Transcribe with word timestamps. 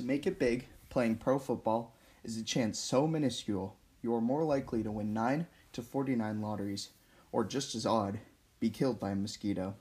To 0.00 0.06
make 0.06 0.26
it 0.26 0.38
big, 0.38 0.66
playing 0.88 1.16
pro 1.16 1.38
football 1.38 1.94
is 2.24 2.38
a 2.38 2.42
chance 2.42 2.78
so 2.78 3.06
minuscule 3.06 3.76
you 4.00 4.14
are 4.14 4.22
more 4.22 4.44
likely 4.44 4.82
to 4.82 4.90
win 4.90 5.12
9 5.12 5.46
to 5.74 5.82
49 5.82 6.40
lotteries, 6.40 6.88
or 7.32 7.44
just 7.44 7.74
as 7.74 7.84
odd, 7.84 8.18
be 8.60 8.70
killed 8.70 8.98
by 8.98 9.10
a 9.10 9.14
mosquito. 9.14 9.74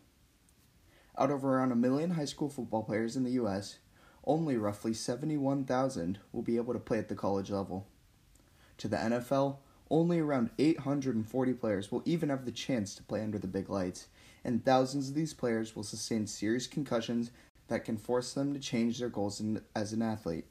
Out 1.18 1.32
of 1.32 1.46
around 1.46 1.72
a 1.72 1.78
million 1.78 2.12
high 2.12 2.26
school 2.26 2.50
football 2.50 2.84
players 2.84 3.16
in 3.16 3.24
the 3.24 3.40
US, 3.44 3.78
only 4.26 4.58
roughly 4.58 4.94
71,000 4.94 6.20
will 6.34 6.42
be 6.42 6.58
able 6.58 6.74
to 6.74 6.80
play 6.80 6.98
at 6.98 7.08
the 7.08 7.16
college 7.16 7.50
level. 7.50 7.88
To 8.80 8.90
the 8.90 8.98
NFL, 8.98 9.60
only 9.90 10.20
around 10.20 10.50
840 10.60 11.54
players 11.54 11.94
will 11.94 12.04
even 12.04 12.28
have 12.28 12.44
the 12.44 12.52
chance 12.52 12.94
to 12.96 13.04
play 13.04 13.24
under 13.24 13.40
the 13.40 13.48
big 13.48 13.70
lights, 13.70 14.08
and 14.44 14.66
thousands 14.66 15.08
of 15.08 15.16
these 15.16 15.34
players 15.34 15.78
will 15.78 15.84
sustain 15.84 16.28
serious 16.28 16.68
concussions 16.68 17.32
that 17.70 17.86
can 17.86 17.98
force 17.98 18.34
them 18.34 18.54
to 18.54 18.60
change 18.60 19.00
their 19.00 19.10
goals 19.10 19.40
in, 19.40 19.62
as 19.76 19.94
an 19.94 20.02
athlete. 20.02 20.46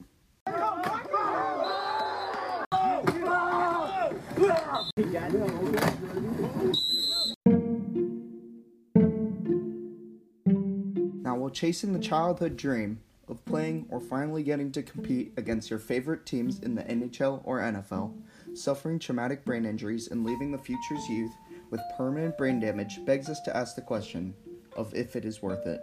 Now, 11.21 11.35
while 11.35 11.49
chasing 11.51 11.93
the 11.93 11.99
childhood 11.99 12.57
dream 12.57 13.01
of 13.27 13.45
playing 13.45 13.85
or 13.89 13.99
finally 13.99 14.41
getting 14.41 14.71
to 14.71 14.81
compete 14.81 15.33
against 15.37 15.69
your 15.69 15.77
favorite 15.77 16.25
teams 16.25 16.59
in 16.59 16.73
the 16.73 16.81
NHL 16.83 17.41
or 17.43 17.59
NFL, 17.59 18.15
suffering 18.53 18.97
traumatic 18.97 19.45
brain 19.45 19.65
injuries 19.65 20.07
and 20.07 20.25
leaving 20.25 20.51
the 20.51 20.57
future's 20.57 21.07
youth 21.07 21.33
with 21.69 21.81
permanent 21.95 22.37
brain 22.37 22.59
damage 22.59 23.05
begs 23.05 23.29
us 23.29 23.39
to 23.41 23.55
ask 23.55 23.75
the 23.75 23.81
question 23.81 24.33
of 24.75 24.93
if 24.95 25.15
it 25.15 25.25
is 25.25 25.41
worth 25.41 25.67
it. 25.67 25.81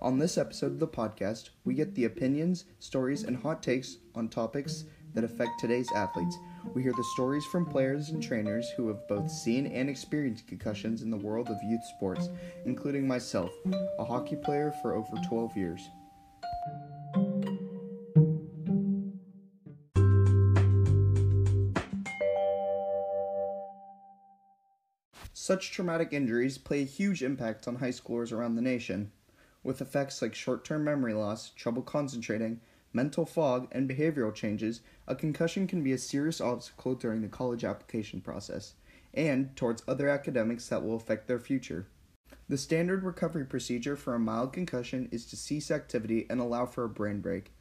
On 0.00 0.16
this 0.16 0.38
episode 0.38 0.70
of 0.70 0.78
the 0.78 0.86
podcast, 0.86 1.50
we 1.64 1.74
get 1.74 1.96
the 1.96 2.04
opinions, 2.04 2.66
stories, 2.78 3.24
and 3.24 3.36
hot 3.36 3.64
takes 3.64 3.96
on 4.14 4.28
topics 4.28 4.84
that 5.12 5.24
affect 5.24 5.58
today's 5.58 5.90
athletes. 5.90 6.36
We 6.72 6.84
hear 6.84 6.92
the 6.96 7.02
stories 7.14 7.44
from 7.46 7.66
players 7.66 8.10
and 8.10 8.22
trainers 8.22 8.70
who 8.76 8.86
have 8.86 9.08
both 9.08 9.28
seen 9.28 9.66
and 9.66 9.90
experienced 9.90 10.46
concussions 10.46 11.02
in 11.02 11.10
the 11.10 11.16
world 11.16 11.48
of 11.48 11.60
youth 11.64 11.84
sports, 11.96 12.28
including 12.64 13.08
myself, 13.08 13.50
a 13.98 14.04
hockey 14.04 14.36
player 14.36 14.72
for 14.82 14.94
over 14.94 15.16
12 15.28 15.56
years. 15.56 15.80
Such 25.32 25.72
traumatic 25.72 26.12
injuries 26.12 26.56
play 26.56 26.82
a 26.82 26.84
huge 26.84 27.24
impact 27.24 27.66
on 27.66 27.76
high 27.76 27.88
schoolers 27.88 28.32
around 28.32 28.54
the 28.54 28.62
nation. 28.62 29.10
With 29.68 29.82
effects 29.82 30.22
like 30.22 30.34
short 30.34 30.64
term 30.64 30.84
memory 30.84 31.12
loss, 31.12 31.50
trouble 31.50 31.82
concentrating, 31.82 32.62
mental 32.94 33.26
fog, 33.26 33.68
and 33.70 33.86
behavioral 33.86 34.34
changes, 34.34 34.80
a 35.06 35.14
concussion 35.14 35.66
can 35.66 35.82
be 35.82 35.92
a 35.92 35.98
serious 35.98 36.40
obstacle 36.40 36.94
during 36.94 37.20
the 37.20 37.28
college 37.28 37.64
application 37.64 38.22
process 38.22 38.72
and 39.12 39.54
towards 39.56 39.82
other 39.86 40.08
academics 40.08 40.68
that 40.68 40.82
will 40.82 40.96
affect 40.96 41.28
their 41.28 41.38
future. 41.38 41.86
The 42.48 42.56
standard 42.56 43.04
recovery 43.04 43.44
procedure 43.44 43.94
for 43.94 44.14
a 44.14 44.18
mild 44.18 44.54
concussion 44.54 45.06
is 45.12 45.26
to 45.26 45.36
cease 45.36 45.70
activity 45.70 46.26
and 46.30 46.40
allow 46.40 46.64
for 46.64 46.84
a 46.84 46.88
brain 46.88 47.20
break, 47.20 47.52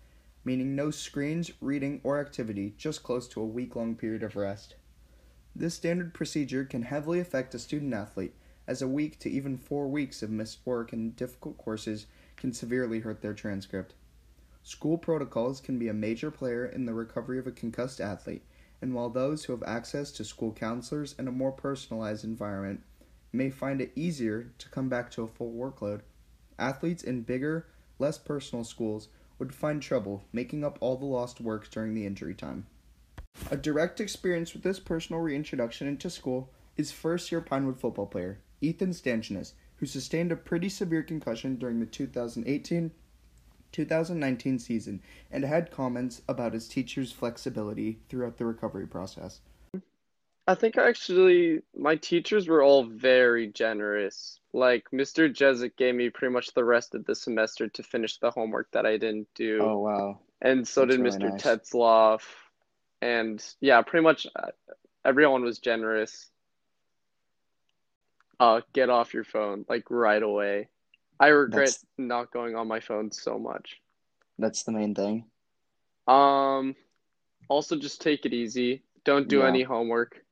meaning 0.46 0.78
no 0.78 0.92
screens, 0.92 1.52
reading, 1.60 2.00
or 2.06 2.22
activity, 2.22 2.74
just 2.78 3.04
close 3.04 3.28
to 3.28 3.42
a 3.42 3.46
week 3.46 3.76
long 3.76 3.96
period 3.96 4.24
of 4.24 4.38
rest. 4.38 4.76
This 5.54 5.74
standard 5.74 6.14
procedure 6.14 6.64
can 6.64 6.84
heavily 6.84 7.20
affect 7.20 7.54
a 7.54 7.60
student 7.60 7.94
athlete, 7.94 8.34
as 8.68 8.82
a 8.82 8.88
week 8.88 9.18
to 9.20 9.30
even 9.30 9.58
four 9.58 9.88
weeks 9.88 10.22
of 10.22 10.30
missed 10.30 10.60
work 10.66 10.92
and 10.92 11.16
difficult 11.16 11.58
courses 11.58 12.06
can 12.36 12.52
severely 12.54 13.00
hurt 13.00 13.22
their 13.22 13.34
transcript. 13.34 13.94
School 14.64 14.98
protocols 14.98 15.62
can 15.62 15.80
be 15.80 15.88
a 15.88 15.94
major 15.94 16.30
player 16.30 16.66
in 16.66 16.86
the 16.86 16.94
recovery 16.94 17.40
of 17.40 17.48
a 17.48 17.52
concussed 17.52 18.02
athlete, 18.02 18.44
and 18.82 18.94
while 18.94 19.10
those 19.10 19.46
who 19.46 19.54
have 19.54 19.64
access 19.64 20.12
to 20.12 20.26
school 20.26 20.52
counselors 20.52 21.16
and 21.18 21.28
a 21.28 21.32
more 21.32 21.54
personalized 21.54 22.26
environment 22.26 22.84
may 23.32 23.50
find 23.50 23.80
it 23.80 23.94
easier 23.96 24.52
to 24.58 24.70
come 24.70 24.90
back 24.90 25.10
to 25.12 25.24
a 25.24 25.28
full 25.28 25.54
workload, 25.54 26.02
athletes 26.60 27.04
in 27.04 27.22
bigger, 27.22 27.66
less 27.98 28.18
personal 28.18 28.66
schools 28.66 29.08
would 29.40 29.54
find 29.56 29.82
trouble 29.82 30.24
making 30.34 30.64
up 30.64 30.78
all 30.82 30.98
the 30.98 31.06
lost 31.06 31.40
work 31.40 31.70
during 31.70 31.94
the 31.94 32.06
injury 32.06 32.34
time. 32.34 32.66
A 33.50 33.56
direct 33.56 34.02
experience 34.02 34.54
with 34.54 34.64
this 34.64 34.80
personal 34.80 35.22
reintroduction 35.22 35.88
into 35.88 36.10
school 36.10 36.50
is 36.76 36.92
first 36.92 37.32
year 37.32 37.40
Pinewood 37.40 37.80
football 37.80 38.08
player 38.08 38.40
Ethan 38.62 38.94
Stanchinas, 38.94 39.54
who 39.78 39.86
sustained 39.86 40.32
a 40.32 40.36
pretty 40.36 40.70
severe 40.70 41.04
concussion 41.04 41.56
during 41.56 41.80
the 41.80 41.86
2018 41.86 42.92
2019 43.72 44.60
season 44.60 45.02
and 45.30 45.44
had 45.44 45.72
comments 45.72 46.22
about 46.28 46.54
his 46.54 46.68
teacher's 46.68 47.12
flexibility 47.12 48.00
throughout 48.10 48.38
the 48.38 48.46
recovery 48.46 48.88
process. 48.88 49.42
I 50.48 50.56
think 50.56 50.78
actually 50.78 51.62
my 51.76 51.98
teachers 51.98 52.48
were 52.48 52.64
all 52.64 52.86
very 52.86 53.48
generous. 53.48 54.40
Like 54.54 54.86
Mr. 54.94 55.32
Jezik 55.32 55.76
gave 55.76 55.94
me 55.94 56.10
pretty 56.10 56.34
much 56.34 56.54
the 56.54 56.64
rest 56.64 56.96
of 56.96 57.06
the 57.06 57.16
semester 57.16 57.68
to 57.68 57.84
finish 57.84 58.18
the 58.18 58.32
homework 58.32 58.72
that 58.72 58.86
I 58.86 58.98
didn't 58.98 59.28
do. 59.36 59.60
Oh 59.62 59.80
wow. 59.80 60.20
And 60.42 60.66
so 60.66 60.82
That's 60.82 60.96
did 60.96 61.04
really 61.04 61.18
Mr. 61.18 61.30
nice. 61.32 61.42
Tetzloff. 61.42 62.22
And 63.02 63.44
yeah, 63.60 63.82
pretty 63.82 64.04
much 64.04 64.26
uh, 64.36 64.52
everyone 65.04 65.44
was 65.44 65.60
generous. 65.60 66.32
Uh, 68.40 68.62
get 68.74 68.90
off 68.90 69.14
your 69.14 69.24
phone 69.24 69.66
like 69.68 69.84
right 69.90 70.22
away. 70.22 70.70
I 71.20 71.28
regret 71.28 71.66
That's 71.68 71.86
not 71.98 72.32
going 72.32 72.56
on 72.56 72.68
my 72.68 72.80
phone 72.80 73.12
so 73.12 73.40
much. 73.40 73.82
that's 74.38 74.62
the 74.64 74.72
main 74.72 74.94
thing. 74.94 75.26
Um, 76.08 76.76
also 77.50 77.76
just 77.76 78.02
take 78.02 78.26
it 78.28 78.34
easy. 78.34 78.84
Don't 79.04 79.28
do 79.28 79.40
Yeah. 79.40 79.48
any 79.48 79.64
homework. 79.64 80.24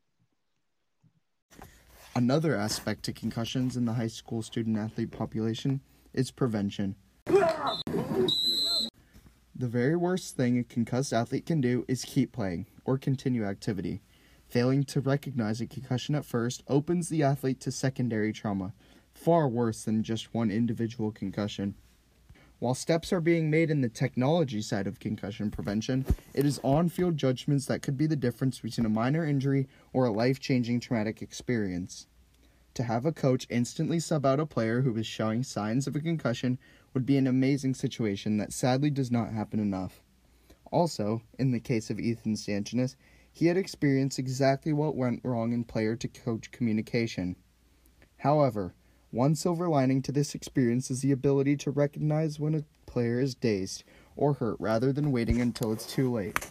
Another 2.16 2.56
aspect 2.56 3.04
to 3.06 3.14
concussions 3.14 3.76
in 3.76 3.86
the 3.86 3.94
high 3.94 4.08
school 4.08 4.44
student 4.44 4.78
athlete 4.78 5.12
population 5.12 5.82
is 6.14 6.30
prevention. 6.30 6.96
The 9.58 9.68
very 9.68 9.96
worst 9.96 10.36
thing 10.38 10.60
a 10.60 10.64
concussed 10.64 11.12
athlete 11.14 11.46
can 11.48 11.62
do 11.62 11.84
is 11.88 12.06
keep 12.06 12.32
playing 12.32 12.68
or 12.86 12.98
continue 13.00 13.44
activity. 13.46 14.02
Failing 14.56 14.86
to 14.86 15.02
recognize 15.02 15.60
a 15.60 15.68
concussion 15.68 16.16
at 16.16 16.24
first 16.24 16.64
opens 16.70 17.10
the 17.10 17.22
athlete 17.22 17.60
to 17.60 17.74
secondary 17.74 18.32
trauma, 18.32 18.72
far 19.14 19.50
worse 19.50 19.84
than 19.84 20.02
just 20.02 20.34
one 20.34 20.50
individual 20.50 21.12
concussion. 21.12 21.76
While 22.60 22.74
steps 22.74 23.12
are 23.12 23.20
being 23.20 23.50
made 23.50 23.70
in 23.70 23.82
the 23.82 23.90
technology 23.90 24.62
side 24.62 24.88
of 24.88 25.02
concussion 25.02 25.52
prevention, 25.52 26.06
it 26.34 26.46
is 26.46 26.62
on 26.64 26.88
field 26.88 27.18
judgments 27.18 27.66
that 27.66 27.82
could 27.82 27.98
be 27.98 28.08
the 28.08 28.16
difference 28.16 28.62
between 28.62 28.86
a 28.86 28.90
minor 28.90 29.26
injury 29.26 29.68
or 29.92 30.06
a 30.06 30.14
life 30.14 30.40
changing 30.40 30.80
traumatic 30.80 31.22
experience. 31.22 32.08
To 32.76 32.84
have 32.84 33.06
a 33.06 33.12
coach 33.12 33.46
instantly 33.50 34.00
sub 34.00 34.26
out 34.26 34.40
a 34.40 34.46
player 34.46 34.84
who 34.84 34.96
is 34.96 35.06
showing 35.06 35.44
signs 35.44 35.86
of 35.86 35.98
a 35.98 36.00
concussion 36.00 36.60
would 36.94 37.06
be 37.06 37.18
an 37.18 37.28
amazing 37.28 37.74
situation 37.74 38.38
that 38.38 38.54
sadly 38.54 38.90
does 38.90 39.12
not 39.12 39.34
happen 39.34 39.60
enough. 39.60 40.02
Also, 40.72 41.22
in 41.38 41.52
the 41.52 41.60
case 41.60 41.90
of 41.90 42.00
Ethan 42.00 42.38
Stanchinas, 42.38 42.96
he 43.35 43.47
had 43.47 43.57
experienced 43.57 44.18
exactly 44.18 44.72
what 44.72 44.96
went 44.96 45.19
wrong 45.25 45.51
in 45.51 45.66
player 45.66 45.94
to 45.97 46.07
coach 46.07 46.51
communication. 46.51 47.35
However, 48.19 48.73
one 49.12 49.35
silver 49.35 49.68
lining 49.68 50.01
to 50.03 50.13
this 50.13 50.34
experience 50.34 50.90
is 50.90 51.01
the 51.01 51.12
ability 51.12 51.57
to 51.57 51.72
recognize 51.72 52.40
when 52.40 52.56
a 52.56 52.63
player 52.90 53.19
is 53.19 53.35
dazed 53.35 53.84
or 54.16 54.35
hurt 54.35 54.56
rather 54.57 54.94
than 54.94 55.12
waiting 55.12 55.41
until 55.41 55.74
it's 55.74 55.85
too 55.85 56.09
late. 56.09 56.50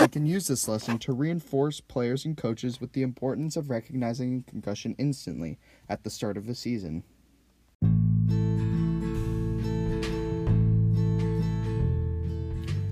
We 0.00 0.08
can 0.08 0.26
use 0.26 0.48
this 0.48 0.66
lesson 0.66 0.98
to 0.98 1.12
reinforce 1.12 1.80
players 1.80 2.24
and 2.24 2.36
coaches 2.36 2.80
with 2.80 2.94
the 2.94 3.02
importance 3.02 3.56
of 3.56 3.70
recognizing 3.70 4.42
concussion 4.42 4.96
instantly 4.98 5.60
at 5.88 6.02
the 6.02 6.10
start 6.10 6.36
of 6.36 6.48
the 6.48 6.54
season. 6.56 7.04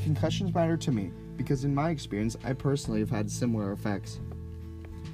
Concussions 0.04 0.54
matter 0.54 0.76
to 0.76 0.92
me 0.92 1.10
because, 1.42 1.64
in 1.64 1.74
my 1.74 1.90
experience, 1.90 2.36
I 2.44 2.52
personally 2.52 3.00
have 3.00 3.10
had 3.10 3.28
similar 3.28 3.72
effects. 3.72 4.20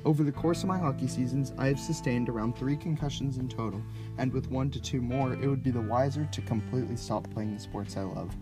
Over 0.05 0.23
the 0.23 0.31
course 0.31 0.63
of 0.63 0.69
my 0.69 0.77
hockey 0.77 1.09
seasons, 1.09 1.55
I 1.57 1.69
have 1.69 1.81
sustained 1.81 2.29
around 2.29 2.55
three 2.55 2.77
concussions 2.77 3.39
in 3.39 3.49
total, 3.49 3.81
and 4.19 4.31
with 4.31 4.51
one 4.51 4.71
to 4.73 4.81
two 4.81 5.01
more, 5.01 5.33
it 5.33 5.47
would 5.47 5.63
be 5.63 5.71
the 5.71 5.81
wiser 5.81 6.29
to 6.31 6.43
completely 6.43 6.97
stop 6.97 7.29
playing 7.31 7.55
the 7.55 7.61
sports 7.61 7.97
I 7.97 8.03
love. 8.03 8.37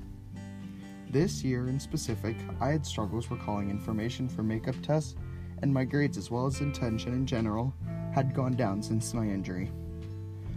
This 1.11 1.45
year 1.45 1.69
in 1.69 1.79
specific, 1.79 2.37
I 2.61 2.71
had 2.71 2.85
struggles 2.85 3.31
recalling 3.31 3.71
information 3.71 4.29
for 4.29 4.43
makeup 4.43 4.75
tests, 4.83 5.15
and 5.63 5.73
my 5.73 5.85
grades 5.85 6.19
as 6.19 6.29
well 6.29 6.47
as 6.47 6.61
attention 6.61 7.13
in 7.13 7.25
general 7.25 7.73
had 8.13 8.35
gone 8.35 8.57
down 8.57 8.83
since 8.83 9.15
my 9.15 9.27
injury. 9.27 9.71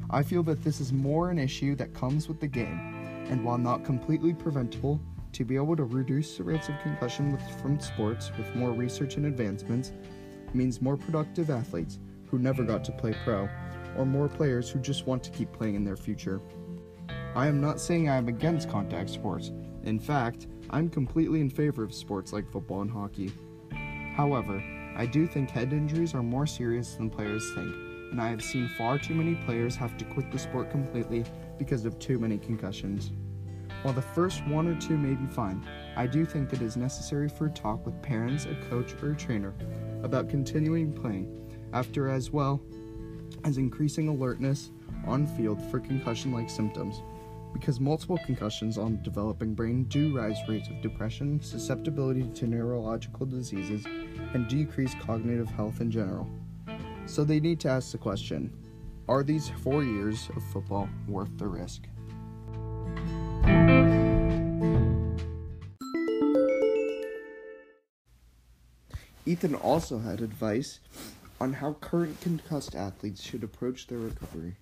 I 0.10 0.24
feel 0.24 0.42
that 0.44 0.64
this 0.64 0.82
is 0.82 0.92
more 0.92 1.30
an 1.30 1.38
issue 1.38 1.76
that 1.76 1.94
comes 1.94 2.28
with 2.28 2.40
the 2.40 2.48
game, 2.48 3.26
and 3.30 3.46
while 3.46 3.60
not 3.60 3.86
completely 3.86 4.34
preventable, 4.34 5.00
to 5.34 5.46
be 5.46 5.56
able 5.56 5.76
to 5.76 5.84
reduce 5.84 6.38
the 6.38 6.44
rates 6.44 6.70
of 6.70 6.80
concussion 6.82 7.32
with, 7.32 7.42
from 7.62 7.80
sports 7.80 8.32
with 8.38 8.56
more 8.56 8.72
research 8.72 9.16
and 9.16 9.26
advancements 9.26 9.94
means 10.54 10.82
more 10.82 10.98
productive 10.98 11.50
athletes 11.50 12.00
who 12.28 12.40
never 12.40 12.64
got 12.64 12.84
to 12.84 12.92
play 12.92 13.16
pro, 13.24 13.48
or 13.98 14.06
more 14.06 14.28
players 14.28 14.70
who 14.70 14.80
just 14.80 15.08
want 15.08 15.24
to 15.24 15.32
keep 15.32 15.52
playing 15.52 15.76
in 15.76 15.84
their 15.84 15.98
future. 15.98 16.42
I 17.36 17.48
am 17.48 17.62
not 17.62 17.80
saying 17.80 18.10
I 18.10 18.18
am 18.18 18.28
against 18.28 18.70
contact 18.70 19.10
sports, 19.10 19.52
In 19.84 20.00
fact, 20.00 20.48
I'm 20.72 20.90
completely 20.90 21.42
in 21.42 21.50
favor 21.50 21.84
of 21.84 21.94
sports 21.94 22.34
like 22.34 22.52
football 22.52 22.82
and 22.82 22.92
hockey. 22.92 23.32
However, 24.16 24.64
I 24.96 25.06
do 25.06 25.26
think 25.26 25.50
head 25.50 25.72
injuries 25.72 26.14
are 26.14 26.24
more 26.24 26.46
serious 26.46 26.96
than 26.96 27.10
players 27.10 27.54
think, 27.54 27.74
and 28.12 28.22
I 28.22 28.30
have 28.30 28.44
seen 28.44 28.68
far 28.78 29.00
too 29.00 29.16
many 29.16 29.36
players 29.36 29.76
have 29.78 29.96
to 29.98 30.06
quit 30.06 30.32
the 30.32 30.38
sport 30.38 30.70
completely 30.70 31.24
because 31.58 31.86
of 31.86 31.98
too 32.00 32.20
many 32.20 32.38
concussions. 32.38 33.12
While 33.82 33.94
the 33.94 34.02
first 34.02 34.46
one 34.46 34.68
or 34.68 34.76
two 34.76 34.98
may 34.98 35.16
be 35.16 35.26
fine, 35.28 35.66
I 35.96 36.06
do 36.06 36.26
think 36.26 36.52
it 36.52 36.62
is 36.62 36.76
necessary 36.76 37.30
for 37.30 37.46
a 37.46 37.52
talk 37.52 37.86
with 37.86 38.02
parents, 38.02 38.46
a 38.46 38.56
coach, 38.70 38.94
or 39.02 39.12
a 39.12 39.16
trainer 39.16 39.54
about 40.04 40.30
continuing 40.30 40.92
playing, 40.92 41.58
after 41.72 42.10
as 42.10 42.30
well 42.30 42.62
as 43.46 43.58
increasing 43.58 44.10
alertness 44.10 44.72
on 45.06 45.26
field 45.26 45.62
for 45.72 45.80
concussion 45.80 46.34
like 46.34 46.50
symptoms. 46.50 47.02
Because 47.54 47.80
multiple 47.80 48.20
concussions 48.26 48.78
on 48.78 48.98
the 48.98 49.02
developing 49.02 49.54
brain 49.54 49.86
do 49.86 50.16
rise 50.16 50.38
rates 50.48 50.68
of 50.68 50.82
depression, 50.82 51.42
susceptibility 51.42 52.28
to 52.36 52.48
neurological 52.48 53.26
diseases, 53.26 53.86
and 54.34 54.48
decrease 54.50 54.94
cognitive 55.02 55.50
health 55.50 55.80
in 55.80 55.90
general. 55.90 56.28
So 57.06 57.24
they 57.24 57.40
need 57.40 57.60
to 57.62 57.70
ask 57.70 57.94
the 57.94 57.98
question 57.98 58.54
Are 59.08 59.24
these 59.24 59.50
four 59.64 59.84
years 59.84 60.30
of 60.36 60.44
football 60.52 60.90
worth 61.08 61.36
the 61.38 61.48
risk? 61.48 61.88
Ethan 69.30 69.54
also 69.54 70.00
had 70.00 70.22
advice 70.22 70.80
on 71.40 71.54
how 71.54 71.74
current 71.74 72.20
concussed 72.20 72.74
athletes 72.74 73.22
should 73.22 73.44
approach 73.44 73.86
their 73.86 74.00
recovery. 74.00 74.56